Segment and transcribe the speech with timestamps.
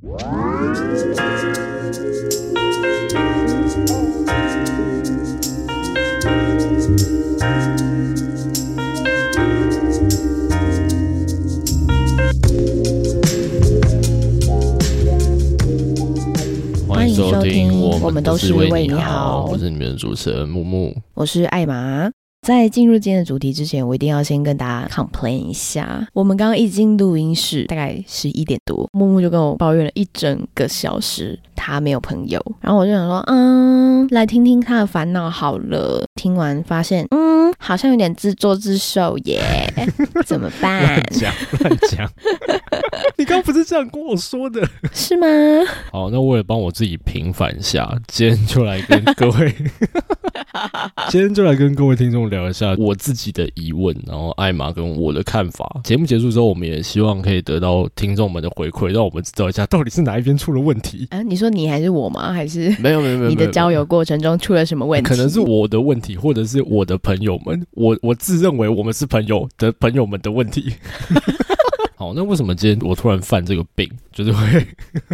[0.00, 0.14] 欢
[17.08, 20.96] 迎收听我我们都是为你好我是你们的主持人木木。
[21.14, 22.17] 我是艾玛。
[22.48, 26.08] 在进入今天的主题之前，我一定要先跟大家 complain 一下。
[26.14, 32.42] 我们刚刚一进录音室，大概十一点多，木木就跟我抱怨了一整个小时，他没有朋友。
[32.62, 36.02] 然后我就想说，嗯，来听听他的烦恼好了。
[36.14, 39.42] 听完发现，嗯，好像有点自作自受耶，
[40.24, 41.02] 怎么办乱？
[41.10, 42.10] 讲乱讲，
[43.18, 44.66] 你刚刚不是这样跟我说的？
[44.92, 45.26] 是吗？
[45.92, 49.54] 好，那为了帮我自己平反一下，今天就来跟各位，
[51.10, 55.80] 今天就来跟各位听众聊一下我自己的疑问，然后艾玛跟我的看法。
[55.84, 61.06] 节目结束之后，我们也希望可以得到听众们的回馈，让我们知道一下到底是哪一边出了问题。
[61.10, 62.32] 啊，你说你还是我吗？
[62.32, 65.08] 还是没有没有没有，你的交友过程中出了什么问题？
[65.08, 70.74] 可能是我的问题，或者是我的朋友们，我我自认为我们是朋友的朋友们的问题。
[71.98, 74.66] 好，那为什么今天我突然犯这个病，就是会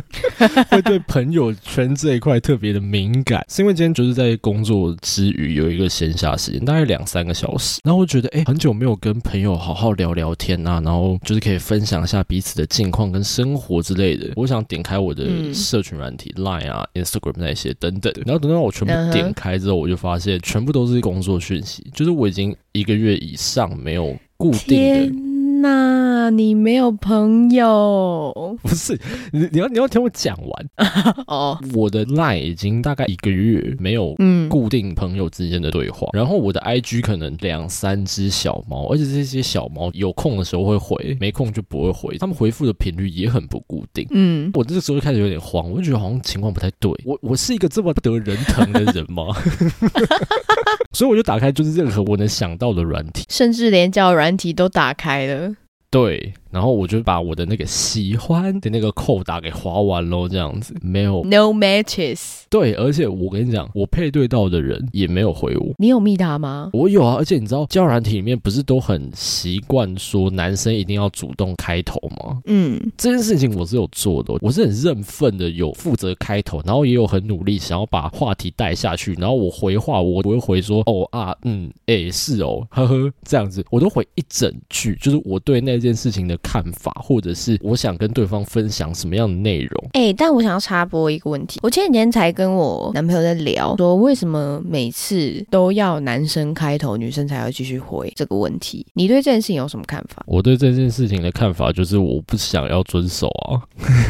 [0.70, 3.42] 会对朋友圈这一块特别的敏感？
[3.48, 14.30] 是因为今天就是在工作之余有一个闲暇时间，大概两三个小时，然后我觉得哎、诶很久没有跟朋友好好聊聊天啊，然后就是可以分享一下彼此的近况跟生活之类的。
[14.36, 25.33] 我想点开我的嗯社群软体、Line 啊、Instagram 那些等等，然后等到我全部点开之后，我就发现全部都是工作讯息，就是我已经一个月以上没有固定的。
[25.64, 28.92] 天哪，你没有朋友 不是
[29.32, 30.66] 你，你要你要听我讲完。
[31.26, 31.58] 哦？
[31.72, 44.06] 我的 Line 已经大概一个月没有嗯，固定朋友之间的对话，然后我的 IG 可能两三只小猫，而且这些小猫有空的时候会回，没空就不会回，他们回复的频率也很不固定。
[44.10, 46.92] 嗯，我这个时候就开始有点慌，我就觉得好像情况不太对。
[47.06, 49.28] 我我是一个这么不得人疼的人吗？
[50.92, 55.53] 所以我就打开就是任何我能想到的软体，甚至连交友软体都打开了。
[55.94, 65.72] 对，然后我就把我的那个喜欢的那个扣打给划完喽，这样子没有 No matches，对，而且我跟你讲，我配对到的人也没有回我。
[65.78, 66.70] 你有密他吗？
[66.72, 72.40] 我有啊，而且你知道，交友软体里面不是都很习惯说男生一定要主动开头吗？
[72.46, 89.88] 嗯，这件事情我是有做的，我是很认份的，有负责开头，然后也有很努力想要把话题带下去，然后我回话我我会回说哦啊嗯诶、是哦呵呵这样子，我都回一整句，就是我对那件事情的看法，或者是我想跟对方分享什么样的内容。
[89.94, 98.86] 哎、但我想要插播一个问题，我前几天才跟我男朋友在聊，说为什么每次都要男生开头，女生才要继续回这个问题？
[98.92, 100.22] 你对这件事情有什么看法？
[100.26, 103.62] 我对这件事情的看法就是，我不想要遵守啊。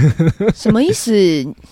[0.54, 1.14] 什么意思？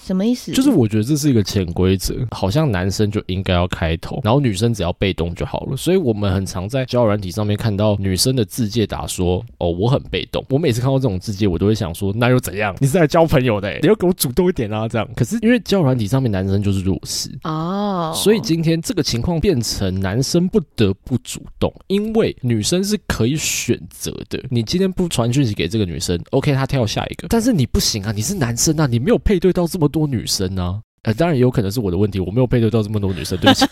[0.04, 0.52] 什么意思？
[0.52, 5.76] 就是我觉得这是一个潜规则，好像男生就应该要开头，然后女生只要被动就好了。
[5.76, 12.74] 所以我们很常在交友软体上面看到女生的字界打说：“哦，我很被动。”我每次看到这种字界，我都会想说：“那又怎样？
[12.80, 15.08] 你是来交朋友的、欸，你要给我主动一点啊！”这样。
[15.16, 17.30] 可是因为交友软体上面男生就是弱势。
[17.44, 24.42] 哦，所以今天这个情况变成男生不得不主动，因为女生是可以选择的。
[24.50, 30.80] 你今天不传讯息给这个女生，OK，她跳下一个，但是你不行啊，你是男生啊，你没有配对到这么多女生啊。
[31.04, 33.66] 呃，当然也有可能是我的问题，我没有配对到这么多女生，对不起。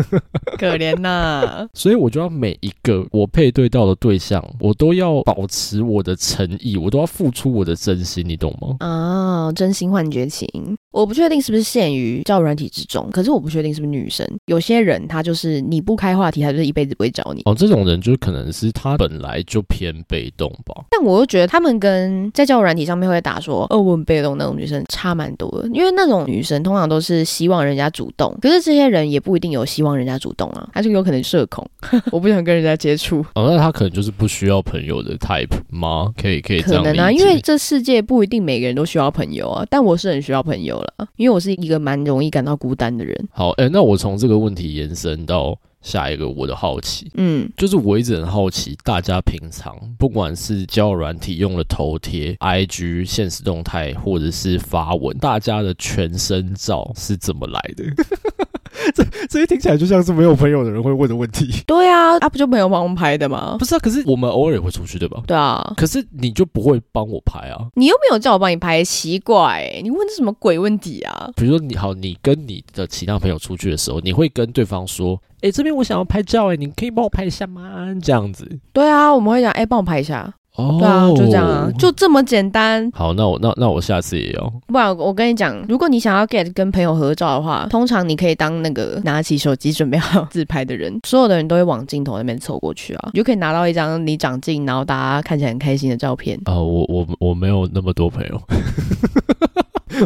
[0.58, 8.76] 可怜呐、 所以我就要每一个我配对到的对象，我都要保持我的诚意，我都要付出我的真心，你懂吗？
[8.80, 10.48] 哦，真心换绝情。
[10.92, 14.26] 我不确定是不是限于交友软体之中，可是我不确定是不是女生。
[14.46, 17.42] 有些人他就是你不开话题，他就是一辈子不会找你。
[17.44, 20.84] 哦，这种人就可能是他本来就偏被动吧。
[20.90, 31.64] 但我又觉得他们跟在交友软体上面会打说“哦，我很被动”那种女生差蛮多的，因为那种女生通常都是希望人家主动，可是这些人也不一定有希望人家主动啊，他就有可能社恐，
[32.10, 33.24] 我不想跟人家接触。
[33.34, 36.12] 哦，那他可能就是不需要朋友的 type 吗？
[36.20, 43.28] 可以可以这样可能啊，因为这世界不一定每个人都需要朋友啊，但我是很需要朋友了，因为我是一个蛮容易感到孤单的人。
[43.32, 57.84] 好，哎、那我从这个问题延伸到下一个我的好奇，嗯，就是我一直很好奇，大家平常不管是交友软体用了头贴、IG 现实动态，或者是发文，大家的全身照是怎么来的？
[58.94, 61.62] 这这些听起来就像是没有朋友的人会问的问题。
[61.66, 63.56] 对啊，啊不就朋友帮我们拍的吗？
[63.58, 65.22] 不是啊，可是我们偶尔也会出去，对吧？
[65.26, 67.58] 对啊，可是你就不会帮我拍啊？
[67.74, 71.30] 你又没有叫我帮你拍，奇怪、欸，你问这什么鬼问题啊？
[71.36, 78.48] 比如说你好，你跟你的其他朋友出去的时候，你会跟对方说：“哎、这边我想要拍照，哎，你可以帮我拍一下吗？”这样子。
[78.72, 80.32] 对啊，我们会讲，哎、帮我拍一下。
[80.60, 82.90] 哦，对啊，就这样啊，就这么简单。
[82.94, 84.52] 好，那我那那我下次也要。
[84.68, 96.38] 不然我跟你讲，如果你想要 get 跟朋友合照的话，通常你可以当那个拿起手机准备好自拍的人， 所有的人都会往镜头那边凑过去啊，你就可以拿到一张你长镜，然后大家看起来很开心的照片。
[96.44, 98.40] 啊、我我我没有那么多朋友，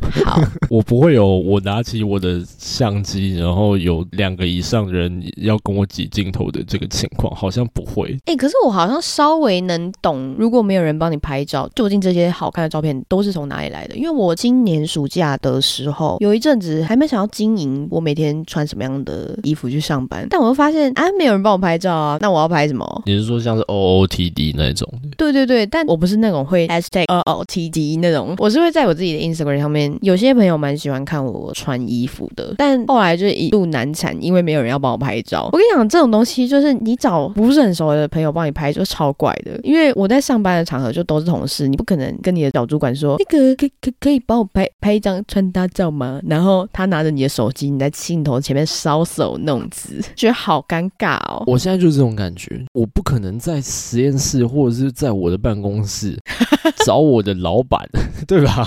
[0.25, 8.17] 好，我不会有我拿起我的相机，然后有两个以上人要跟我挤镜头的这个情况，好像不会。
[8.27, 13.95] 哎、可是我好像稍微能懂，如果没有人帮你拍照，究竟这些好看的照片都是从哪里来的？
[13.97, 23.03] 因为我今年暑假的时候，有一阵子还没想要经营我每天穿什么样的衣服去上班，但我又发现啊，没有人帮我拍照啊，那我要拍什么？
[23.07, 24.89] 你是说像是 OOTD 那种？
[25.17, 35.49] 对对对，但我不是那种会 hashtag 呃哦 TD 那种，我是会在我自己的 Instagram 上面，有些朋友蛮喜欢看我穿衣服的，但后来就一度难产，因为没有人要帮我拍照。
[35.53, 39.59] 我跟你讲，这种东西就是你找不是很熟的朋友帮你拍，就超怪的。
[39.63, 46.21] 因为我在上班的场合就都是同事，你不可能跟你的小主管说那个可可可以帮我拍拍一张穿搭照吗？
[46.27, 51.43] 然后他拿着你的手机，你在镜头前面搔首弄姿，觉得好尴尬哦。
[51.47, 56.19] 我现在就是这种感觉，我不可能在实验室或者是在我的办公室
[56.85, 57.81] 找我的老板，
[58.27, 58.67] 对吧？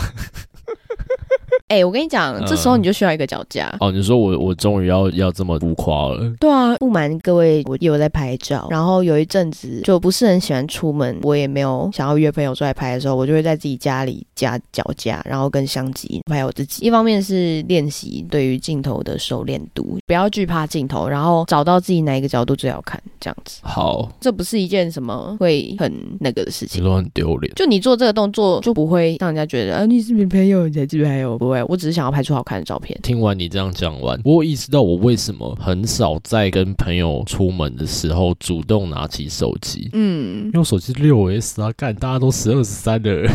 [1.70, 3.76] 哎、我跟你讲，这时候你就需要一个脚架。
[3.82, 6.34] 哦，你说我我终于要要这么浮夸了？
[6.40, 16.86] 对啊，不瞒各位，我有在拍照，然后有一阵子就不是很喜欢出门，我也没有想要约朋友出来拍的时候，我就会在自己家里加脚架，然后跟相机拍我自己。
[16.86, 23.60] 一方面是练习对于镜头的熟练度，不要惧怕镜头，然后找到自己哪一个角度最好看，这样子。
[23.62, 26.82] 好，这不是一件什么会很那个的事情。
[26.82, 27.54] 你说很丢脸。
[27.56, 31.38] 就你做这个动作，就不会让人家觉得啊，你是没朋友，你才自拍我。
[31.38, 32.98] 不会，我只是想要拍出好看的照片。
[33.04, 39.90] 听完你这样讲完，我有意识到我为什么很少在跟朋友出门的时候主动拿起手机。
[39.94, 43.28] 嗯因，为手机六 S 啊，干大家都十二十三的，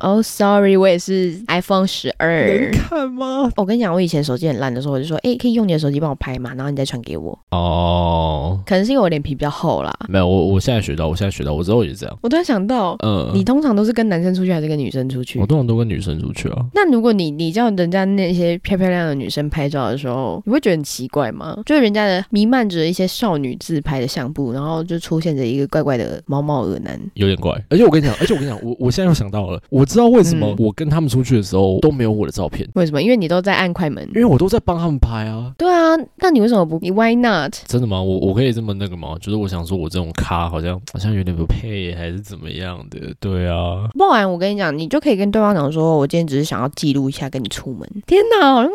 [0.00, 2.70] 哦、s o r r y 我也是 iPhone 十二。
[2.72, 3.50] 看吗？
[3.56, 7.38] 我跟你讲，我以前手机很烂的时候，我就说，哎、可以用你的手机帮我拍嘛，然后你再传给我。
[7.50, 9.92] 哦，可能是因为我脸皮比较厚啦。
[10.08, 12.18] 没有，我我现在学到，我现在学到，我之后也是这样。
[12.22, 15.46] 我突然想到，嗯，你通常都是跟男生出去还是跟女生出去我？
[15.46, 16.64] 通常都跟女生出去啊。
[16.74, 21.58] 那如果你你叫人家那些漂漂亮亮的女生拍照的时候，你会觉得很奇怪吗？
[21.66, 26.98] 就是人家的弥漫着一些少女自拍的相簿，然后就出现着一个怪怪的毛毛耳男。
[27.14, 33.02] 有点怪，而且我跟你讲，而且我跟你讲，我我现在又想到了，我知道为什么嗯我跟他们出去的时候都没有我的照片，为什么？
[33.02, 34.20] 因为你都在按快门因。
[34.20, 35.52] 为我都在帮他们拍啊。
[35.58, 36.78] 对啊，那你为什么不？
[36.80, 37.52] 你 Why not？
[37.66, 38.02] 真的吗？
[38.02, 39.16] 我我可以这么那个吗？
[39.20, 43.14] 就是我想说，我这种咖好像好像有点不配，还是怎么样的？
[43.18, 47.88] 对啊，不然我跟你讲，你就可以跟对方讲说，我今天只是想要记录一下跟你出门。
[48.06, 48.70] 天哪，好像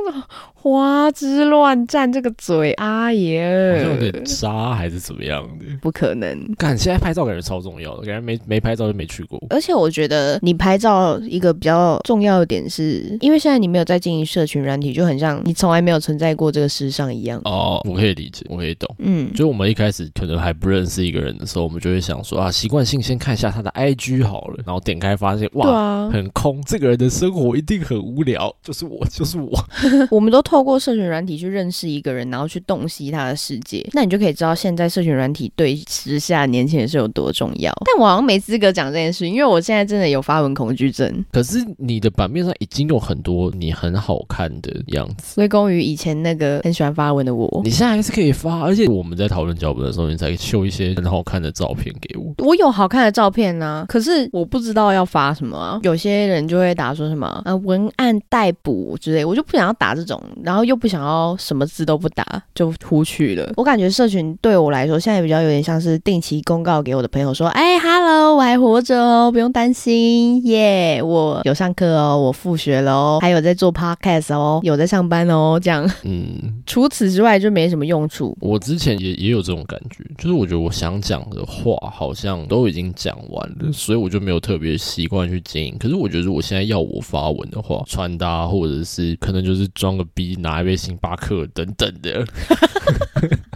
[0.53, 5.65] 花枝乱颤这个嘴，啊好耶像有点渣还是怎么样的？
[5.81, 6.27] 不可能。
[6.57, 9.41] 感，现在拍照感觉超重要的，感觉没没拍照就没去过。
[9.49, 17.41] 而且我觉得你拍照一个比较重要的点是，因为现在你没有在经营社群软体，就很像你从来没有存在过这个世上一样。
[17.45, 18.93] 哦，我可以理解，我可以懂。
[18.99, 29.51] 嗯，就我们一开始可能还不认识一个人的时候，我们就会想说啊，习惯性先看一下他的 IG 好了，然后点开发现哇，啊，很空，这个人的生活一定很无聊，就是我，就是我。
[30.11, 37.71] 我们都透过社群软体去认识一个人，然后去洞悉他的世界，那你就可以知道现在社群软体对时下年轻人是有多重要。
[37.85, 41.25] 但我好像没资格讲这件事，因为我现在真的有发文恐惧症。
[41.31, 45.35] 可是你的版面上已经有很多你很好看的样子。
[45.35, 47.61] 归功于以前那个很喜欢发文的我。
[47.63, 52.33] 你现在还是可以发，而且我们在讨论脚本的时候，你才秀一些很好看的照片给我。
[52.45, 55.79] 我有好看的照片呢、可是我不知道要发什么啊。
[55.83, 63.51] 有些人就会打说什么啊文案待补之类，我就不想要打这种，然后又不想要什么字都不打就出去了。
[63.57, 75.89] 我感觉社群对我来说现在比较有点像是定期公告给我的朋友说，哎，hello，我还活着哦，不用担心，耶、我有上课哦，我复学了哦，还有在做 podcast 哦，有在上班哦，这样。
[76.03, 78.35] 嗯， 除此之外就没什么用处。
[78.41, 85.75] 我之前也也有这种感觉，就是我觉得我想讲的话好像都已经讲完了，所以我就没有特别习惯去经营。
[85.79, 87.83] 可是我觉得如果现在要我发文的话，
[88.17, 92.25] 大或者是可能就是装个逼，拿一杯星巴克等等的。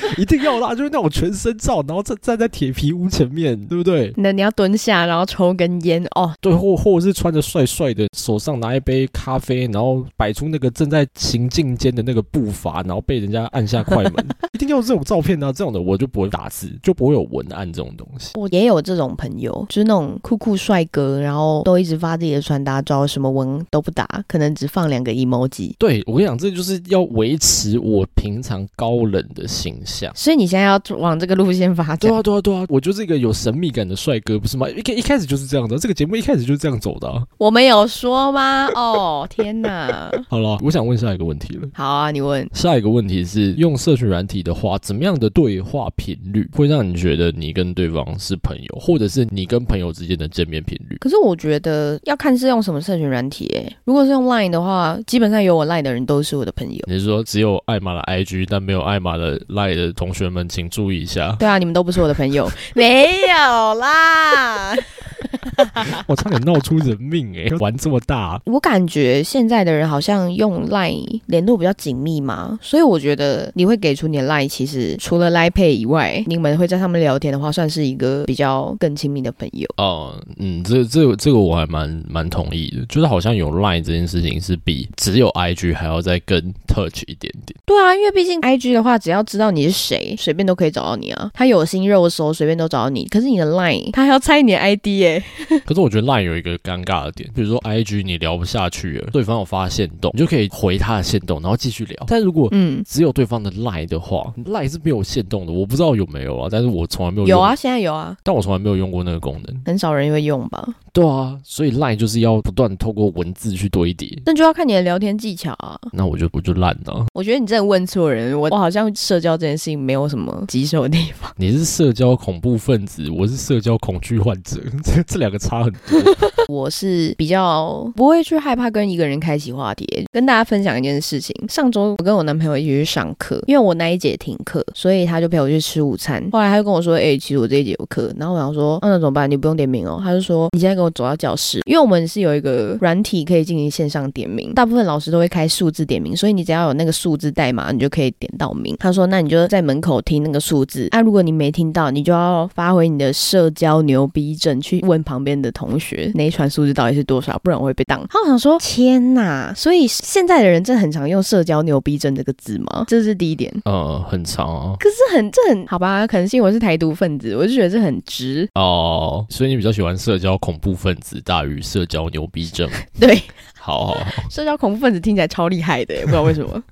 [0.18, 4.12] 一定要啦，就是那种全身照，然后站站在铁皮屋前面，对不对？
[4.16, 14.14] 那你要蹲下，然后抽根烟哦，对，或或者是穿着帅帅的，手上拿一杯咖啡，然后摆出那个正在行进间的那个步伐，然后被人家按下快门，
[14.54, 15.52] 一定要这种照片啊！
[15.52, 18.32] 这种的我就不会打字，就不会有文案这种东西。
[18.34, 25.72] 我也有这种朋友，就是那种酷酷帅哥，然后都一直发自己的穿搭照，什么文都不打，可能只放两个 emoji。
[25.78, 30.12] 对我跟你讲，这就是要维持我平常高冷的形象。
[30.14, 31.98] 所以你现在要往这个路线发展。
[31.98, 34.68] 对啊，对啊，对啊，我就是一个有神秘感的帅哥，不是吗？
[34.70, 37.22] 一开一开始就是这样的，这个节目一开始就是这样走的、啊。
[37.38, 38.66] 我们有说吗？
[38.74, 40.10] 哦，天哪！
[40.28, 41.68] 好了，我想问下一个问题了。
[41.74, 42.48] 好啊，你问。
[42.52, 50.96] 下一个问题是，用社群软体的话，怎么样的对话频率会让你觉得你跟对方是朋友，或者是你跟朋友之间的见面频率？
[51.00, 53.76] 可是我觉得要看是用什么社群软体诶。
[53.84, 56.80] 如果是用 Line 的话，基本上有我 Line 的人都是我的朋友。
[56.86, 61.34] 你是说只有艾玛的 IG，但没有艾玛的 Line 的同学们，请注意一下。
[61.38, 62.48] 对啊，你们都不是我的朋友。
[62.74, 64.74] 没有啦。
[66.06, 68.40] 我差点闹出人命哎、玩这么大。
[68.46, 79.68] 我感觉现在的人好像用 Line 联络比较紧密嘛，所以我觉得你会给出你的 Line，其实除了 Line Pay 以外，你们会在上面聊天的话，算是一个比较更亲密的朋友。
[79.76, 87.56] 哦，嗯，这这个这个我还蛮蛮同意的，就是好像有 Line 这件事情是比只有 IG 还要再更 touch 一点点。
[87.64, 91.30] 对啊，因为毕竟 IG 的话，只要知道你是谁，随便都可以找到你啊。
[91.34, 93.06] 他有心肉搜，随便都找到你。
[93.06, 95.22] 可是你的 Line，他还要猜你的 ID 耶。
[95.64, 102.04] 可是我觉得 Line 有一个尴尬的点，比如说 IG 你聊不下去了，对方有发现动，你就可以回他的线动，然后继续聊。
[102.08, 109.62] 但如果嗯，只有对方的 Line 的话，Line 是没有线动的，我不知道有没有啊，但是我从来没有用，有啊，现在有啊，但我从来没有用过那个功能。
[109.64, 110.66] 很少人会用吧？
[110.92, 115.78] 对啊，所以 Line 就是要不断透过文字去堆叠，那就要看你的聊天技巧啊。
[115.92, 117.06] 那我就我就烂了。
[117.14, 121.30] 我觉得你真的问错人，我我好像社交这件事情没有什么棘手的地方。
[121.36, 126.00] 你是社交恐怖分子，我是社交恐惧患者， 这这两个差很多。
[126.48, 129.86] 我是比较不会去害怕跟一个人开启话题。
[130.12, 136.22] 跟大家分享一件事情，上周我跟我男朋友一起去上课，因为我那一节停课，所以他就陪我去吃午餐。
[136.32, 139.30] 后来他就跟我说：“哎、其实我这一节有课。”然后我想说：“啊、那怎么办？
[139.30, 162.84] 你不用点名哦。”他就说：“你现在跟我走到教室，因为我们是有一个软体可以进行线上点名，大部分老师都会开数字点名，所以你只要有那个数字代码，你就可以点到名。”他说：“那你就在门口听那个数字，啊，如果你没听到，你就要发挥你的社交牛逼症，去问旁边的同学那一串数字到底是多少，不然我会被当。”他我想说：“天哪！”所以现在的人真的很常用“社交牛逼症”这个字吗？
[162.88, 163.52] 这是第一点。
[163.64, 164.76] 呃，很长啊。
[164.78, 166.06] 可是很这很好吧？
[166.06, 168.48] 可能是因为我是台独分子，我就觉得这很直。
[168.54, 172.68] 哦，所以你比较喜欢社交恐怖分子大于社交牛逼症。
[172.98, 173.22] 对，
[173.58, 176.62] 好好好，社交恐怖分子听起来超厉害的，不知道为什么，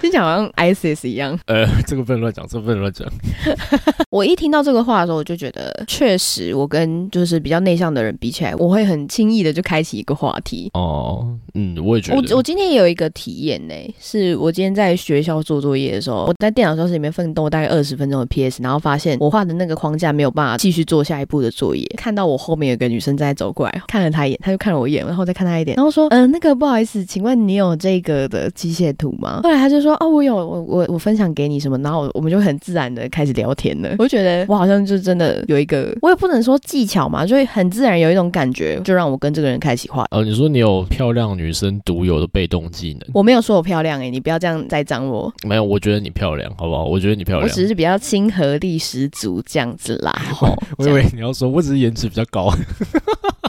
[0.00, 1.38] 听起来好像 ISIS 一样。
[1.46, 3.06] 呃，这个不能乱讲，这个不能乱讲。
[4.10, 10.70] 我一听到这个话的时候，我就觉得，确实我跟就是比较内向的人比起来，我会很轻易的就开启一个话题。
[10.74, 12.16] 哦，嗯，我也觉得。
[12.16, 21.86] 我我今天也有一个体验呢，是我今天在学校做作业的时候，我在电脑教室里面奋斗大概二十分钟的 PS，然后发现我画的那个框架没有办法继续做下一步的作业。
[21.96, 33.90] 看到我后面有个女生在走过来，看了她一眼，她就看了我一眼，然后再看她一眼，然后说：“嗯、那个不好意思，请问你有这个的机械图吗？”后来她就说：“哦，我有，我我我分享给你什么。”然后我我们就很自然的开始聊天了。
[33.98, 40.18] 我就觉得我好像就真的有一个，我也不能说技巧嘛，就会很自然有一种感觉，就让我跟这个人开启话哦。
[40.18, 43.08] 呃，你说你有漂亮女生独有的被动技能？
[43.14, 45.32] 我没有说我漂亮哎、你不要这样栽赃我。
[45.46, 46.84] 没有，我觉得你漂亮，好不好？
[46.84, 47.48] 我觉得你漂亮。
[47.48, 50.12] 我只是比较亲和力十足这样子啦。
[50.32, 52.52] 吼我以为你要说，我只是颜值比较高。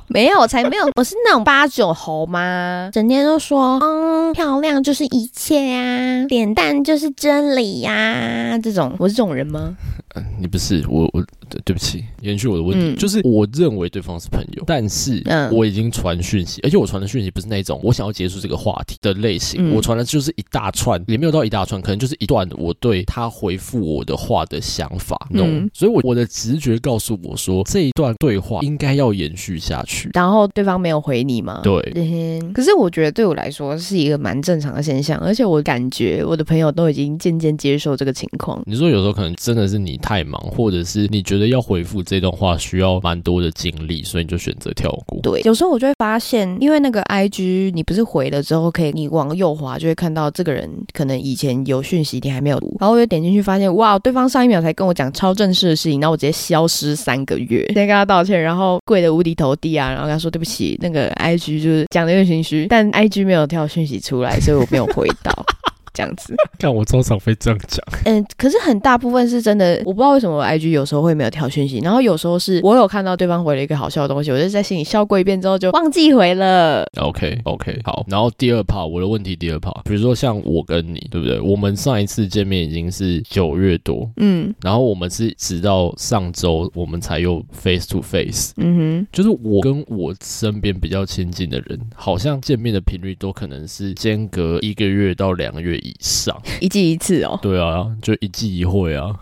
[0.07, 2.89] 没有，我才没有，我是那种八九猴吗？
[2.91, 9.77] 整天都说，嗯，漂亮就是一切啊，脸蛋就是真理呀、这种我是这种人吗？
[10.15, 12.95] 嗯你不是我，我对对不起，延续我的问题，嗯。
[12.95, 15.53] 就是我认为对方是朋友，但是嗯。
[15.53, 19.75] 我已经传讯息，而且我传的讯息不是那种我想要结束这个话题的类型，嗯。
[19.75, 25.69] 我传的就是一大串，也没有到一大串，可能就是一段我对他回复我的话的想法，嗯。
[25.73, 30.09] 所以我我的直觉告诉我说这一段对话应该要延续下去。
[30.13, 31.59] 然后对方没有回你吗？
[31.63, 38.61] 对，嗯，可是我觉得对我来说是一个蛮正常的现象，而且我感觉我的朋友都已经渐渐接受这个情况。
[38.65, 45.19] 你说有时候可能真的是你太忙，或者是你觉得要回复这段话需要蛮多的精力，所以你就选择跳过。
[45.21, 65.31] 对，有时候我就会发现，因为那个 I G 你不是回了之后，可以你往右滑就会看到这个人可能以前有讯息你还没有读，然后我就点进去发现，哇，对方上一秒才跟我讲超正式的事情，然后我直接消失三个月，先跟他道歉，然后跪得五体投地啊，然后跟他说对不起，那个 I G 就是讲的有点心虚，但 I G 没有跳讯息出来，所以我没有回到。
[65.93, 76.85] 这样子， 看我通常会这样讲， 嗯，可是很大部分是真的，我不知道为什么我 IG 有时候会没有跳讯息，然后有时候是我有看到对方回了一个好笑的东西，我就在心里笑过一遍之后就忘记回了。
[76.99, 78.05] OK OK，好。
[78.07, 81.39] 然后第二 part 我的问题，第二 part，比如说像我跟你，对不对？
[81.39, 88.53] 我们上一次见面已经是九月多，嗯然后我们是直到上周我们才又 face to face。
[88.57, 96.35] 嗯哼就是我跟我身边比较亲近的人，好像见面的频率都可能是间隔一个月到两个月以上。
[96.59, 97.37] 一季一次哦。
[97.41, 99.13] 对啊，就一季一会啊。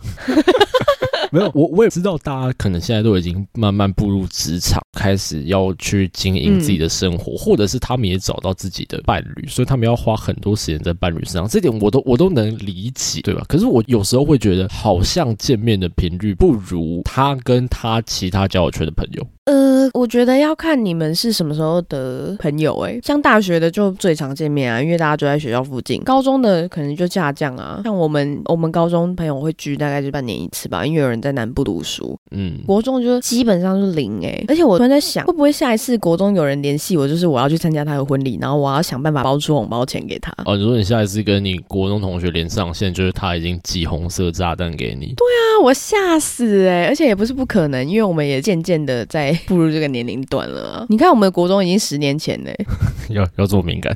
[1.32, 11.48] 没有，我我也知道，大家可能现在都已经慢慢步入职场，开始要去经营自己的生活，或者是他们也找到自己的伴侣，所以他们要花很多时间在伴侣身上。
[11.48, 13.46] 这点我都我都能理解，对吧？
[13.48, 19.24] 可是我有时候会觉得，好像见面的频率不如他跟他其他交友圈的朋友。
[19.50, 26.04] 呃，我觉得要看你们是什么时候的朋友哎，像大学的就最常见面啊，因为大家就在学校附近。
[26.04, 32.16] 高中的可能就下降啊，像我们我们高中朋友会聚大概就半年一次吧，因为有人在南部读书。
[32.30, 40.32] 嗯，国中就基本上是零哎，而且我突然在想，会不会下一次国中有人联系我，就是我要去参加他的婚礼，然后我要想办法包出红包钱给他。
[40.46, 45.08] 哦，如果你下一次跟你国中同学连上线，就是他已经寄红色炸弹给你。
[45.18, 50.86] 对啊，我吓死哎，而且也不是不可能，因为我们也渐渐的在步入这个年龄段了。
[50.90, 52.52] 你看，我们的国中已经十年前呢，
[53.10, 53.96] 要要这么敏感？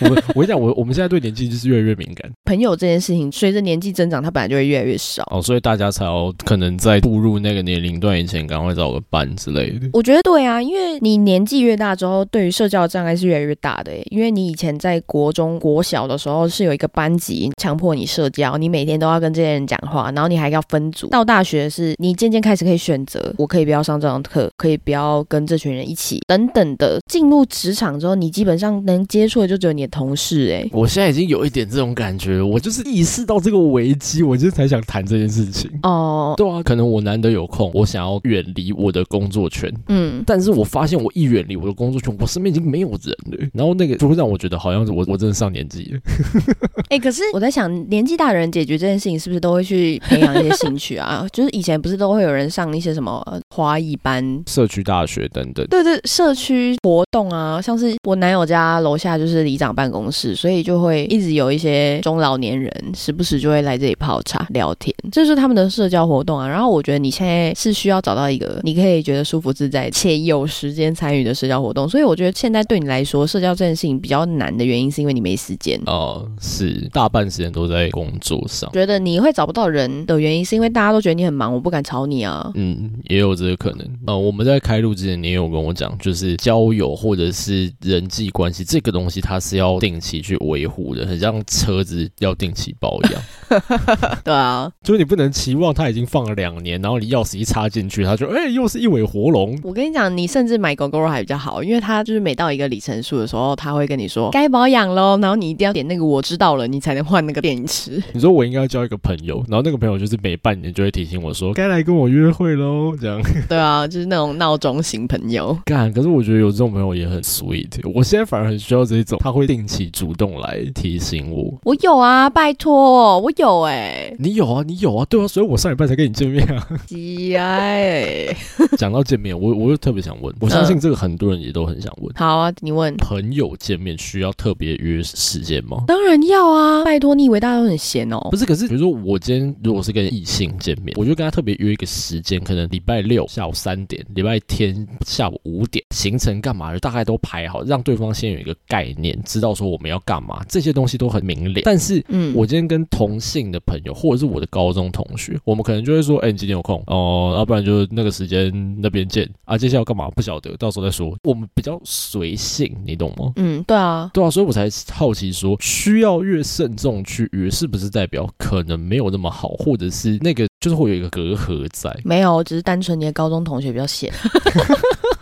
[0.00, 2.30] 我我跟你讲，我我们现在对年纪就是越来越敏感。
[2.44, 9.88] 朋友这件事情，随着年纪增长，它本来就会越来越少哦，所以大家才要可能在步入那个年龄段以前，赶快找个伴之类的。
[9.92, 13.92] 我觉得对啊，因为你年纪越大之后，对于社交障碍是越来越大的。
[14.10, 21.08] 因为你以前在国中国小的时候是有一个班级强迫你社交，你每天都要跟这些人讲话，然后你还要分组。
[21.08, 26.98] 到大学是你渐渐开始可以选择，我可以不要上这堂课，可以不要跟这群人一起等等的。
[27.10, 30.52] 进入职场之后，你基本上能接触的就只有你的同事。
[30.52, 35.70] 哎，我现在已经有一点这种感觉，我就是意识到这个危机，我就才想谈这件事情。
[35.82, 39.72] 哦，对啊，可能我难得有空，我想要远离我的工作圈。
[39.88, 43.48] 嗯，但是我发现我一远离我的工作圈，我身边已经没有人了。
[43.52, 46.00] 然后那个就会让我觉得好像是我我真的上年纪了。
[46.88, 51.26] 哎，可是我在想，年纪大的人解决这件事情是不是都会去培养一些兴趣啊？
[51.32, 53.22] 就是以前不是都会有人上一些什么
[53.54, 55.66] 花艺班、 社区大学等等。
[55.66, 66.48] 对对，社区活动啊，像是我男友家楼下就是里长办公室，所以就会一直有一些中老年人时不时就会来这里泡茶聊天，这是他们的社交活动啊。
[66.48, 78.70] 然后我觉得你现在是需要找到一个你可以觉得舒服自在且有时间参与的社交活动，所以我觉得现在对你来说社交这件事情比较难的原因，是因为你没时间哦，是大半时间都在工作上。
[78.72, 82.50] 觉得你会找不到人的原因，是因为大家都觉得你很忙，我不敢吵你啊。
[82.54, 83.86] 嗯，也有这个可能。
[84.06, 93.12] 呃，我们在在开录之前，你也有跟我讲，就是交友或者是人际关系这个东西，它是要定期去维护的，很像车子要定期保养。
[94.24, 99.58] 对啊，就是你不能期望它已经放了两年，然后你钥匙一插进去，它就哎又是一尾活龙。
[99.62, 108.02] 我跟你讲，你甚至买狗狗肉还比较好，因为它就是每到一个里程数的时候，它会跟你说该保养喽，然后你一定要点那个我知道了，你才能换那个电池。
[108.12, 113.20] 你说我应该交一个朋友，然后那个朋友就是每半年就会提醒我说该来跟我约会喽，这样。
[113.48, 115.56] 对啊，就是那种闹钟型朋友。
[115.64, 117.68] 干，可是我觉得有这种朋友也很 sweet。
[117.94, 121.58] 我现在反而很需要这种，他会定期主动来提醒我。
[121.64, 124.14] 我有啊，拜托，我有哎。
[124.18, 126.68] 你有啊，你有啊，对啊，所以我上礼拜才跟你见面啊。
[126.86, 128.34] 鸡哎，
[128.76, 132.12] 讲到见面，我我又特别想问，我相信这个很多人也都很想问。
[132.14, 132.94] 好啊，你问。
[132.96, 135.84] 朋友见面需要特别约时间吗？
[135.86, 138.28] 当然要啊，拜托，你以为大家都很闲哦？
[138.30, 151.60] 不是，可是比如说我今天如果是跟异性见面，我就跟他特别约一个时间，可能礼拜六下午三点，礼拜天下午五点，行程干嘛的大概都排好，让对方先有一个概念，知道说我们要干嘛，这些东西都很明了。
[151.64, 159.56] 但是，嗯，我今天跟同性的朋友，或者是我的高中同学，我们可能就会说，哎，你今天有空哦，要不然就那个时间那边见啊。
[159.56, 161.16] 接下来要干嘛不晓得，到时候再说。
[161.24, 163.32] 我们比较随性，你懂吗？
[163.36, 171.96] 嗯，对啊，对啊，所以我才好奇说，需要越慎重去约，是不是代表可能没有那么好，或者是那个就是会有一个隔阂在？
[172.04, 174.12] 没有，只是单纯你的高中同学比较闲。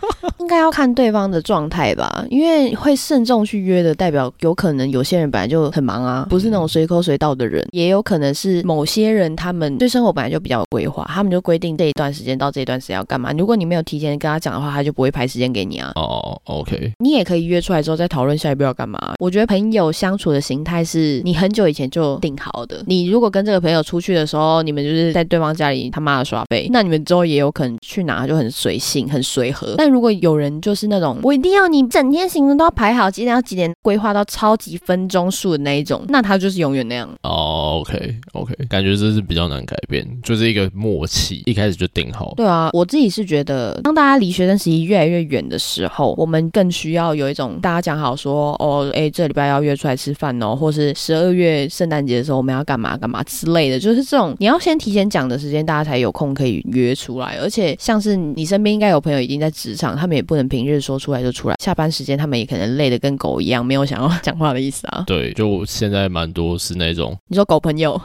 [0.39, 13.31] 应该要看对方的状态吧，因为会慎重去约的，代表有可能有些人本来就很忙啊，不是那种随口随到的人，也有可能是某些人他们对生活本来就比较有规划，他们就规定这一段时间到这一段时间要干嘛。
[13.33, 15.91] 如果你没有提前跟他讲的话，他就不会排时间给你啊。
[15.95, 18.99] 哦，OK，你也可以约出来之后再讨论下一步要干嘛。
[19.19, 22.83] 我觉得朋友相处的形态是你很久以前就定好的。
[22.87, 29.75] 你如果跟这个朋友出去的时候，你们就是在对方家里他妈的耍废，那你们之后也有可能去哪就很随性、很随和。
[29.77, 37.09] 但如果有人就是那种我一定要你整天行程都要排好，几点到几点规划到超级分钟数的那一种，那他就是永远那样。
[37.23, 42.33] 哦，OK OK，感觉这是比较难改变，就是一个默契，一开始就定好。
[42.35, 57.37] 对啊，我自己是觉得，当大家离学生时期越来越远的时候，我们更需要有一种大家讲好说，哦，哎，这礼拜要约出来吃饭哦，或是十二月圣诞节的时候我们要干嘛干嘛之类的，就是这种你要先提前讲的时间，大家才有空可以约出来。
[57.41, 59.95] 而且像是你身边应该有朋友已经在职场。
[59.95, 61.55] 他们也不能平日说出来就出来。
[61.61, 65.03] 下班时间，他们也可能累得跟狗一样，没有想要 讲话的意思啊。
[65.07, 67.99] 对，就现在蛮多是那种你说狗朋友，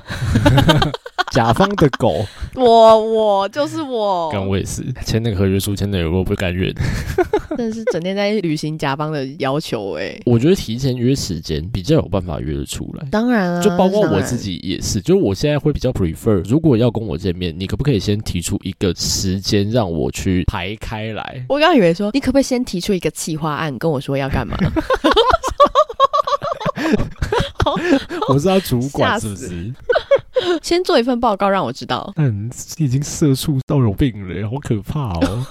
[1.33, 6.75] 甲方的狗，我我就是我，跟我也是签那个合约书签的有够不甘愿。
[7.57, 10.19] 真的是整天在履行甲方的要求哎。
[10.27, 13.07] 我觉得提前约时间比较有办法约得出来。
[13.11, 21.45] 当然啊，就包括我自己也是，就是我现在会比较 prefer，如果要跟我见面，你可不可以先提出一个时间让我去排开来？
[21.49, 24.57] 我刚刚以为说，你可不可以先提出一个企划案，跟我说要干嘛？
[28.29, 29.75] 我是他主管是不是？
[30.63, 32.13] 先做一份报告让我知道。
[32.17, 35.45] 嗯，你已经社畜到有病了，好可怕哦！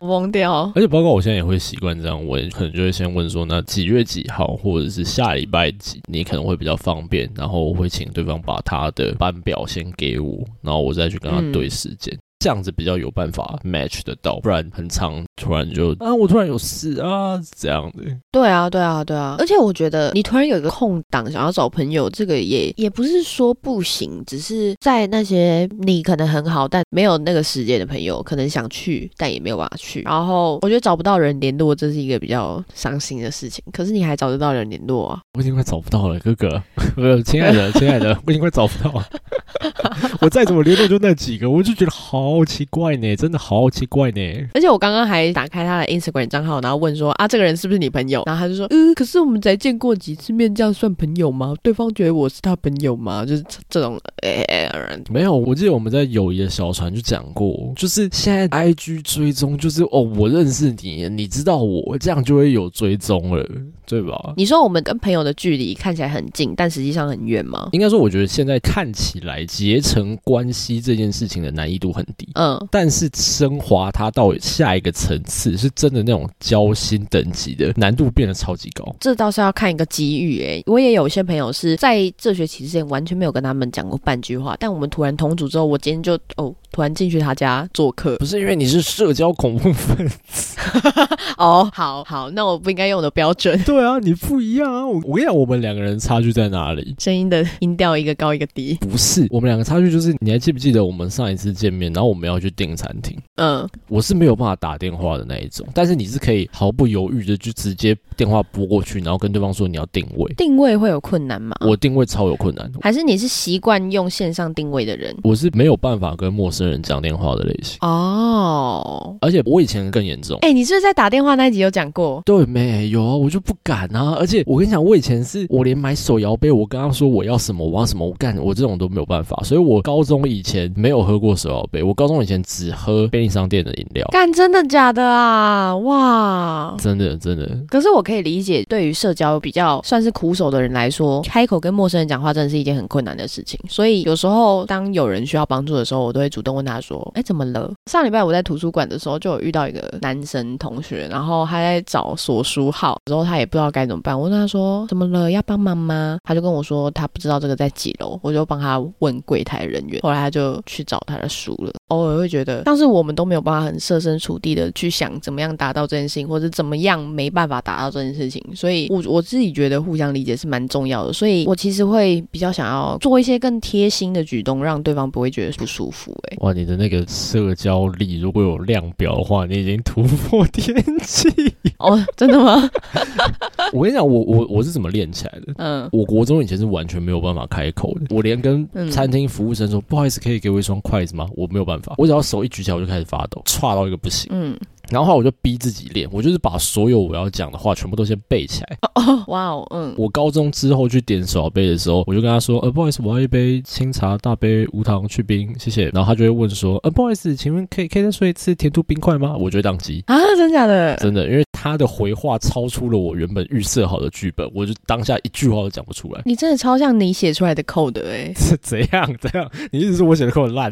[0.00, 0.72] 懵掉。
[0.74, 7.30] 而且包括我现在也会习惯这样问，可能就会先问说，那几月几号，或者是下礼拜几，你可能会比较方便。
[7.36, 12.18] 然后我会请对方把他的班表先给我，然后我再去跟他对时间。
[12.42, 18.02] 这样子比较有办法 match 得到，不然很长，突然就啊，我突然有事啊，这样的。
[18.32, 19.36] 对啊，对啊，对啊。
[19.38, 30.02] 而且我觉得你突然有一个空档，想要找朋友，这个也也不是说不行，只是在那些你可能很好，但没有那个时间的朋友，可能想去，但也没有办法去。
[30.02, 33.62] 然后我觉得找不到人联络，这是一个比较伤心的事情。
[33.72, 35.20] 可是你还找得到人联络啊？
[35.34, 36.60] 我已经快找不到了，哥哥，
[36.96, 39.06] 呃， 亲爱的，亲爱的，我已经快找不到了。
[40.20, 44.20] 我再怎么联络就那几个，我就觉得好奇怪呢，真的好奇怪呢。
[44.54, 48.22] 而且我刚刚还打开他的 Instagram 账号，然后问说啊，这个人是不是你朋友？
[48.26, 51.54] 然后他就说，嗯，可是我们才见过几次面，这样算朋友吗？
[51.62, 53.24] 对方觉得我是他朋友吗？
[53.26, 54.70] 就是这种，哎，
[55.10, 55.36] 没有。
[55.36, 63.46] 我记得我们在友谊的小船就讲过，就是现在 IG 追踪，就是哦，我认识你，你知道我，这样就会有追踪了，
[63.86, 64.34] 对吧？
[64.36, 67.68] 你说我们跟朋友的距离看起来很近，但实际上很远吗？
[67.72, 78.94] 应该说，我觉得现在看起来结成关系这件事情的难易度很低，嗯，但是升华它到下一个层次，是真的那种交心等级的难度变得超级高。
[79.00, 80.62] 这倒是要看一个机遇诶。
[80.66, 86.54] 我也有些朋友是在这学期之前完全没有跟他们讲过半句话，但我们突然同组之后，我今天就哦。
[86.74, 90.56] 突然进去他家做客，不是因为你是社交恐怖分子
[91.36, 91.70] 哦。
[91.70, 93.60] 好好，那我不应该用我的标准。
[93.64, 94.86] 对啊，你不一样啊。
[94.86, 96.96] 我我跟你讲，我们两个人差距在哪里？
[96.98, 98.72] 声音的音调一个高一个低。
[98.80, 103.16] 不是，我们两个差距就是，你还记不记得我们上一次见面，然后我们要去订餐厅？
[103.36, 110.32] 嗯，我是没有办法打电话的那一种，但是你是可以毫不犹豫的就直接电话拨过去，然后跟对方说你要定位。
[110.34, 111.54] 定位会有困难吗？
[111.60, 112.70] 我定位超有困难。
[112.80, 115.14] 还是你是习惯用线上定位的人？
[115.22, 116.62] 我是没有办法跟陌生。
[116.62, 120.38] 人讲电话的类型哦，而且我以前更严重。
[120.42, 122.22] 哎，你是不是在打电话那一集有讲过？
[122.24, 124.14] 对，没有啊，我就不敢啊。
[124.18, 129.36] 而且我跟你讲，我以前是我连买手摇杯，我刚刚说我要什么，我要什么，我干，我这种都没有办法。
[129.44, 134.04] 所以我高中以前没有喝过手摇杯，我高中以前只喝便利商店的饮料。
[134.10, 135.76] 干，真的假的啊？
[135.76, 137.48] 哇，真的真的。
[137.68, 143.58] 可是我可以理解，对于社交比较算是苦手的人来说，开口跟陌生人讲话真的是一件很困难的事情。
[143.68, 146.52] 所以有时候当有人需要帮助的时候，我都会主动。
[146.52, 147.72] 问他说：“哎，怎么了？
[147.90, 154.18] 上礼拜我在图书馆的时候，就有遇到一个男生同学，然后他在找锁书号，之后他也不知道该怎么办。
[154.18, 155.30] 我问他说：怎么了？
[155.30, 156.18] 要帮忙吗？
[156.24, 160.00] 他就跟我说他不知道这个在几楼，我就帮他问柜台人员。
[160.02, 161.72] 后来他就去找他的书了。
[161.92, 168.42] 偶尔会觉得，但是我们都没有办法很设身处地的去想怎么样达到这件事情，或者怎么样没办法达到这件事情。
[168.54, 171.12] 所以，我我自己觉得互相理解是蛮重要的。
[171.12, 176.16] 所以我其实会比较想要做一些更贴心的举动，让对方不会觉得不舒服。
[176.30, 181.28] 哎。”哇，你的那个社交力如果有量表的话，你已经突破天际
[181.78, 181.98] 哦！
[182.16, 182.68] 真的吗？
[183.72, 185.54] 我跟你讲，我我我是怎么练起来的？
[185.58, 191.26] 嗯，我国中以前是完全没有办法开口的，我连跟餐厅服务生说不好意思，可以给我一双筷子吗？
[191.34, 194.30] 我没有办法，我只要手一举起来，我就开始发抖，差到一个不行。
[194.32, 194.58] 嗯。
[194.90, 198.76] 然后后来我就逼自己练，我就是把所有我要讲的话全部都先背起来。
[198.94, 199.94] 哦，哇哦，嗯。
[199.96, 210.96] 我高中之后去点手杯的时候，我就跟他说：“呃，不好意思，我要一杯清茶大杯无糖去冰，谢谢。”然后他就会问说：“呃，不好意思，请问可以可以再说一次甜度冰块吗？”我就会当机啊，真的假的？
[210.96, 216.20] 真的，因为他的回话超出了我原本预设好的剧本，我就当下一句话都讲不出来。
[216.26, 219.50] 你真的超像你写出来的 code 哎， 是怎样怎样？
[219.70, 220.70] 你意思是我写的 code 烂？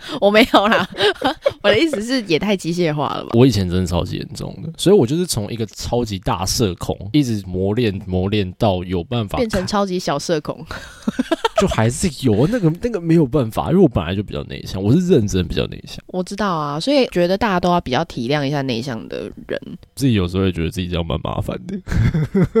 [0.20, 0.88] 我没有啦，
[1.62, 3.30] 我的意思是也太机械化了吧？
[3.34, 10.64] 我以前真的超级严重的，所以我就是从一个超级大社恐，一直磨练磨练到有办法变成超级小社恐，
[11.60, 15.98] 就还是有那个那个没有办法，因为我本来就比较内向，我是认真比较内向。
[16.08, 19.60] 我知道啊，所以觉得大家都要比较体谅一下内向的人。
[19.94, 21.76] 自己有时候也觉得自己这样蛮麻烦的，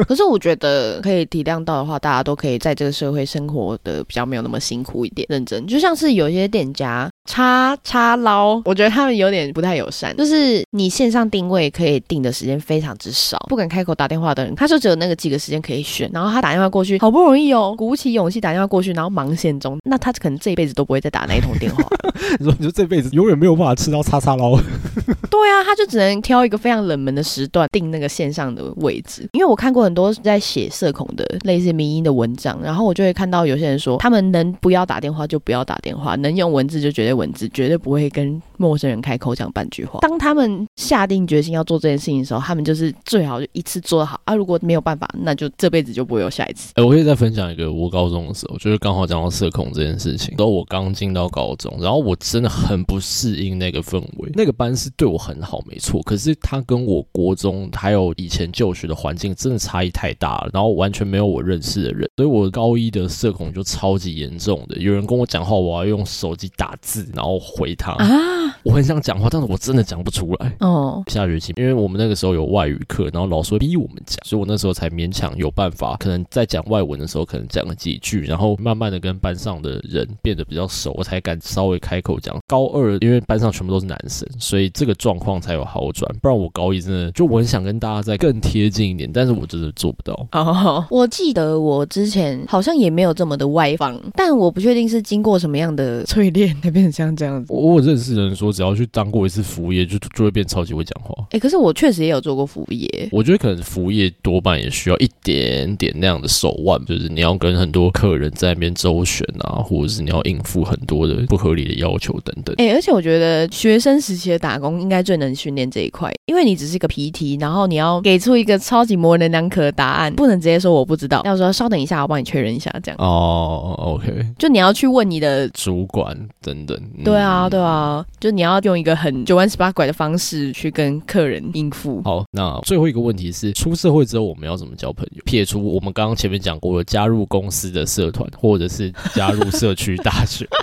[0.04, 5.66] 可是我觉得可以体谅到的话，大家都可以在这个社会生活的比较没有那么辛苦一点，认真。
[5.66, 7.08] 就像是有些店家。
[7.28, 10.16] 叉叉捞，我觉得他们有点不太友善。
[10.16, 16.10] 就是你线上定位可以定的时间非常之少，不敢开口打电话的人，他就只有那个几个时间可以选。
[16.12, 21.84] 然后他打电话过去，好不容易哦，鼓起勇气打电话过去，然后忙线中，那他可能这一辈子都不会再打那一通电话。
[22.40, 24.56] 你说你说这辈子永远没有办法吃到叉叉捞，
[25.30, 29.28] 对啊，他就只能挑一个非常冷门的时段定那个线上的位置。
[29.32, 40.00] 因为我看过很多在写社恐的类似民音的文章，然后我就会看到有些人说，他们能不要打电话就不要打电话，能用文字就绝对文字，绝对不会跟陌生人开口讲半句话。
[40.00, 44.34] 当他们下定决心要做这件事情的时候，他们就是最好就一次做好啊。
[44.34, 46.72] 如果没有办法，那就这辈子就不会有下一次。
[46.74, 50.34] 哎，我可以再分享一个我高中的时候，就是刚好讲到社恐这件事情。
[50.36, 54.30] 然后我刚进到高中，然后我真的很不适应那个氛围。
[54.34, 64.78] 那个班是对我很好，没错，可是他跟我国中还有以前就学的环境真的差异太大了，然后完全没有我认识的人，所以我高一的社恐就超级严重的。
[64.78, 68.47] 有人跟我讲话，我要用手机打字，然后回他啊。
[68.62, 70.56] 我很想讲话，但是我真的讲不出来。
[70.60, 82.36] 哦，下学期因为我们那个时候有外语课，然后老师会逼我们讲，所以我那时候才勉强有办法，可能在讲外文的时候，可能讲了几句，然后慢慢的跟班上的人变得比较熟，我才敢稍微开口讲。
[82.46, 86.10] 高二因为班上全部都是男生，所以这个状况才有好转。
[86.20, 90.26] 不然我高一真的就我很想跟大家再更贴近一点，但是我真的做不到。
[90.32, 97.52] 哦，我记得我之前好像也没有这么的外放，但我不确定是经过什么样的淬炼才 变成像这样子。
[97.52, 101.12] 我我认识人说，只要去当过一次服务业，就就会变超级会讲话。
[101.30, 112.54] 哎，可是我确实也有做过服务业，我觉得可能服务业多半也需要一点点那样的手腕，就是你要跟很多客人在那边周旋啊，或者是你要应付很多的不合理的要求等等。
[112.58, 122.96] 哎，而且我觉得学生时期的打工应该最能训练这一块，因为你只是一个 PT，然后你要给出一个超级模棱两可的答案，不能直接说我不知道，要说稍等一下，我帮你确认一下这样。
[123.00, 126.78] 哦，OK，就你要去问你的主管等等。
[127.04, 132.02] 对啊，对啊，就你要用一个很九弯十八拐的方式去跟客人应付。
[132.04, 135.22] 好，那最后一个问题是，出社会之后我们要怎么交朋友？
[135.24, 140.46] 撇除我们刚刚前面讲过的加入公司的社团，或者是加入社区大学。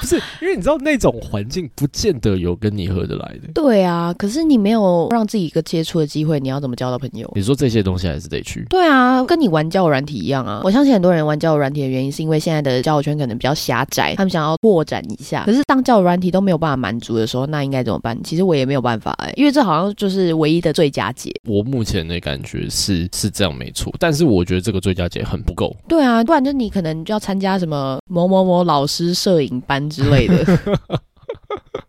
[0.00, 3.52] 不是，因为你知道那种环境不见得有跟你合得来的。
[3.52, 7.30] 对啊，可是你没有让自己一个接触的机会，你要怎么交到朋友？
[7.34, 8.64] 你说这些东西还是得去。
[8.70, 10.62] 对啊，跟你玩交友软体一样啊。
[10.64, 15.42] 我相信很多人玩交友软体的原因，是因为现在的交友圈可能比较狭窄，他们想要拓展一下。
[15.44, 18.18] 可是当交友软体都没有办法满足的时候，那应该怎么办？
[18.22, 21.30] 其实我也没有办法哎，因为这好像就是唯一的最佳解。
[21.48, 25.74] 我目前的感觉是是这样没错，但是我觉得这个最佳解很不够。
[25.88, 30.58] 对啊，不然就你可能就要参加什么某某某老师摄影班之类的。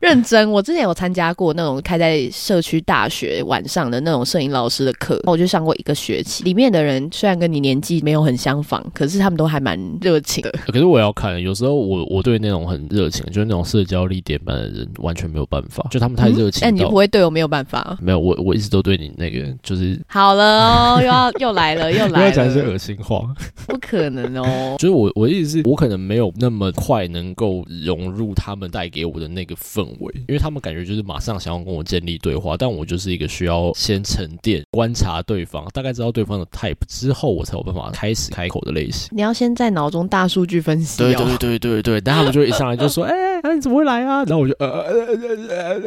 [0.02, 6.44] 认真，我之前有参加过那种开在社区大学晚上的那种摄影老师的课，我就上过一个学期。
[6.44, 10.52] 里面的人虽然跟你年纪没有很相仿，可是他们都还蛮热情的。
[10.66, 16.62] 可是我要看，有时候我我对那种很热情，就是那种社交力点满的人，完全没有办法，就他们太热情。
[16.64, 17.96] 那你不会对我没有办法？
[18.02, 23.22] 没有，我我一直都对你那个就是好了哦，又要又来了，又来了， 讲一些恶心话，
[23.68, 24.76] 不可能哦。
[24.82, 30.72] 就是我我的意思是，我可能没有那么快能够融入他们带给我的那个氛围，因为他们感。
[30.72, 39.10] 感觉就是马上想要跟我建立对话，但我就是一个需要先沉淀、观察对方，大概知道对方的 type 之后，我才有办法开始开口的类型。
[39.12, 40.98] 你要先在脑中大数据分析。
[40.98, 43.14] 对对对对对，但他们就一上来就说：“哎，
[43.54, 45.08] 你怎么会来啊？”然后我就呃呃
[45.50, 45.82] 呃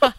[0.00, 0.11] 呃。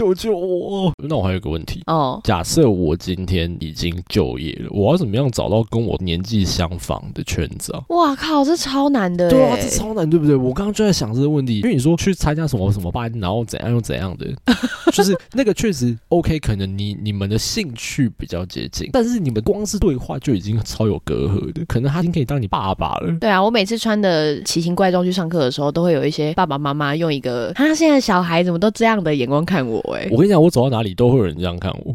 [0.00, 0.90] 救救我！
[0.96, 2.18] 那我还有个问题哦。
[2.24, 7.82] 假设我今天已经就业了，我要怎么样找到跟我年纪相仿的圈子啊？
[7.90, 9.28] 哇靠，这超难的！
[9.28, 10.34] 对啊，这超难，对不对？
[10.34, 14.26] 我刚刚就在想这个问题，因为你说去参加什么什么班，然后怎样又怎样的，
[14.90, 23.14] 就是那个确实 OK，可能你你们的兴趣比较接近，但是你们光是对话就已经超有隔阂的，可能他已经可以当你爸爸了。
[23.20, 29.89] 对啊，我每次穿的奇形怪状去上课的时候，都会有一些爸爸妈妈用一个他现在小孩怎么都这样的眼光看我。
[30.10, 31.94] 我跟你讲，我走到哪里都会有人这样看我，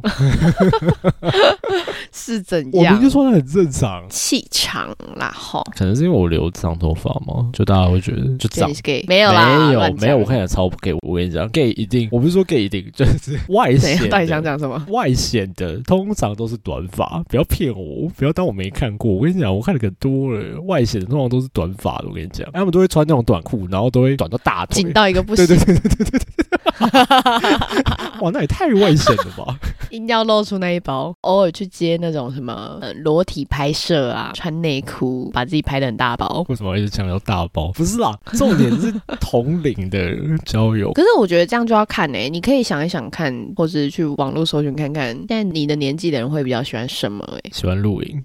[2.12, 2.93] 是怎样？
[2.95, 5.63] 我们就说他很正常，气场啦哈。
[5.75, 10.93] 可能是因为我留长头发嘛，就大家会觉得就长 gay 没有啦，没有没有，我看起来超 gay。
[11.01, 14.10] 我跟你讲，gay 一定， 我不是说 gay 一定就是外显。
[14.10, 14.84] 到底想讲什么？
[14.89, 19.12] 外显的通常都是短发，不要骗我，不要当我没看过。
[19.12, 22.05] 我跟你讲，我看的可多了，外显的通常都是短发的。
[22.08, 25.45] 我跟你讲，他们都会穿那种短裤，然后都会短到大腿，紧到一个不行。
[25.45, 26.19] 对对对对对对。
[28.21, 29.57] 哇，那也太危险了吧！
[29.91, 36.45] 一定要露出那一包，偶尔去接那种什么裸体拍摄啊，穿内裤，把自己拍的很大包。
[36.49, 37.71] 为什么一直强调大包？
[37.73, 39.99] 不是啦，重点是同龄的
[40.45, 40.91] 交友。
[40.93, 47.23] 可是我觉得这样就要看哎，你可以想一想看，或是去网络搜寻看看，但你的年纪的人会比较喜欢什么？
[47.43, 48.23] 哎，喜欢露营。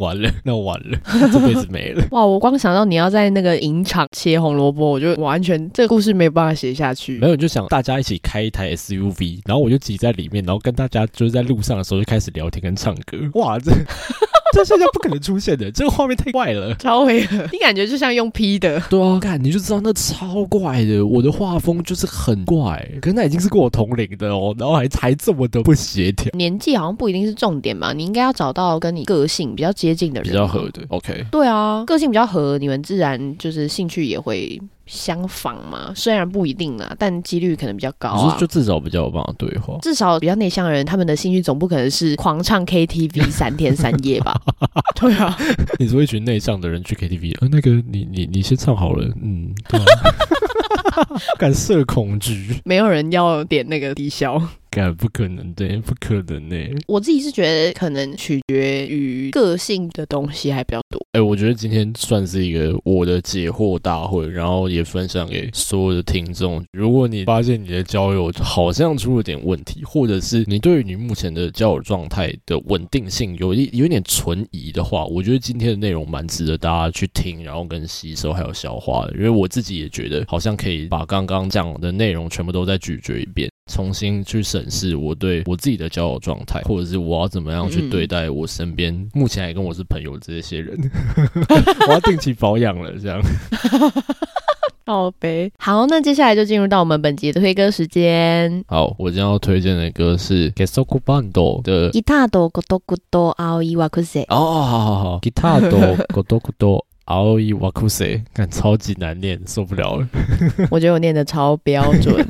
[0.00, 0.98] 完了， 那完了，
[1.30, 2.02] 这辈子没了。
[2.10, 7.18] 哇，我光想到你要在那个影场切红萝卜，我就完全这个故事没有办法写下去。
[7.18, 13.18] 没有，就想大家一起开一台 SUV，然后我就挤在里面，然后跟大家就是在路上的时候就开始聊天跟唱歌。
[13.34, 13.70] 哇，这
[14.54, 16.74] 这现在不可能出现的，这个画面太怪了。
[16.74, 18.80] 超违和，你感觉就像用 P 的。
[18.90, 26.30] 对啊，看你就知道那超怪的，我的画风就是很怪，可是那已经是跟我同龄的哦，然后还还这么的不协调。
[26.34, 30.82] 年纪好像不一定是重点嘛，你应该要找到跟你个性比较接近的人，比较合的。
[30.88, 35.92] OK，对啊，个性比较合，你们自然就是兴趣也会相仿嘛。
[35.94, 38.36] 虽然不一定啦，但几率可能比较高啊。
[38.38, 44.38] 就至少比较有办法对话，至少比较内向的人，他们的兴趣总不可能是狂唱 KTV 三天三夜吧？
[45.00, 45.36] 对啊，
[45.78, 49.86] 你说一群内向的人去 KTV，呃，那个你你你先唱好了，嗯，对啊，
[51.38, 54.40] 感社恐惧，没有人要点那个低消。
[54.70, 56.56] 感不可能的，不可能呢。
[56.86, 61.00] 我自己是觉得可能取决于个性的东西还比较多。
[61.12, 66.64] 哎，我觉得今天算是一个我的解惑大会，然后也分享给所有的听众。
[66.72, 79.12] 如果你发现你的交友好像出了点问题，或者是你对于你目前的交友状态的稳定性有一有点存疑的话，我觉得今天的内容蛮值得大家去听，然后跟吸收还有消化的。
[79.16, 83.50] 因为我自己也觉得好像可以把刚刚讲的内容全部都再咀嚼一遍。
[83.70, 90.76] 重新去审视我对我自己的交友状态，或者是我要怎么样去对待我身边目前还跟我是朋友这些人，
[91.86, 93.22] 我要定期保养了，这样。
[94.86, 98.64] 好呗，好，那接下来就进入到我们本集的推歌时间。
[98.66, 104.22] 好，我将要推荐的歌是 Gesoku Bando 的 Guitar Godokudo Aoi Wakuse。
[104.22, 105.70] 哦，好好好，Guitar
[106.08, 110.08] Godokudo Aoi Wakuse，看超级难念，受不了了。
[110.70, 112.26] 我觉得我念的超标准。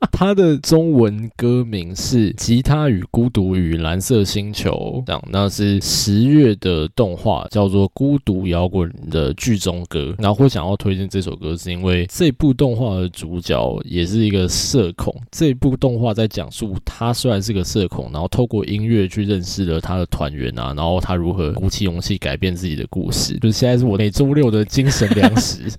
[0.12, 10.14] 他的中文歌名是《吉他与孤独与蓝色星球》，这样那是十月的动画，叫做《孤独摇滚》的剧中歌。
[10.18, 15.14] 然后会想要推荐这首歌，是因为这部动画的主角也是一个社恐。
[15.30, 23.38] 这部动画在讲述他虽然是个社恐，然后透过音乐去认识了他的团员啊，然后他如何鼓起勇气改变自己的故事。
[23.38, 25.70] 就是现在是我每周六的精神粮食。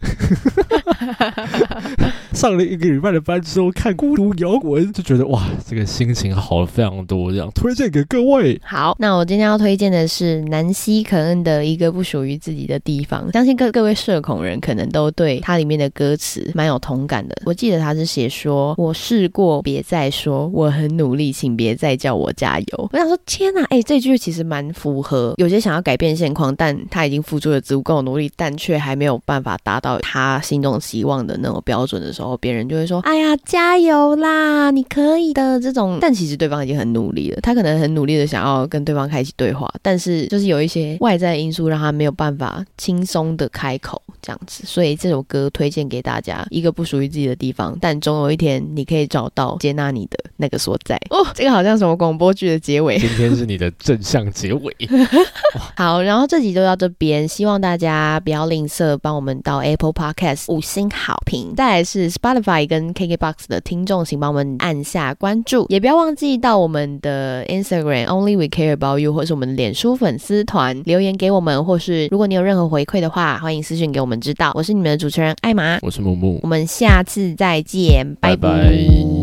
[2.34, 8.60] 上了一个礼拜的班之后，看孤独摇滚就觉得哇，这个心情好了非常多，这样推荐给各位。
[8.64, 13.30] 好，那我今天要推荐的是南希肯恩的一个不属于自己的地方。
[13.34, 17.36] 相信各各位社恐人可能都对它里面的歌词蛮有同感的。
[17.46, 32.21] 我记得他是写说：“我试过，别再说我很努力，请别再叫我加油。”我想说，天哪，哎，这句其实蛮符合有些想要改变现况，但他已经付出了足够努力，但却还没有办法达到他心中希望的那种标准的时候。
[32.22, 44.64] 然后别人就会说：“哎呀，加油啦，你可以的。”这种，但其实对方已经很努力了，他可能很努力的想要跟对方开启对话，但是就是有一些外在因素让他没有办法轻松的开口这样子。
[44.68, 50.96] 所以这首歌推荐给大家，一个不属于自己的地方，但总有一天你可以找到接纳你的那个所在。
[51.10, 53.00] 哦， 这个好像什么广播剧的结尾。
[53.00, 54.76] 今天是你的正向结尾。
[55.76, 61.56] 好，然后这集就到这边，希望大家不要吝啬，帮我们到 Apple Podcast 五星好评。
[61.56, 62.11] 再来是。
[62.12, 74.52] Spotify 跟 KKBox 的听众，请帮我们按下关注，也不要忘记到我们的 Instagram Only We Care About You，或是我们的脸书粉丝团留言给我们，或是如果你有任何回馈的话，欢迎私讯给我们知道。
[74.54, 79.21] 我是你们的主持人艾玛，我是木木，我们下次再见，拜拜。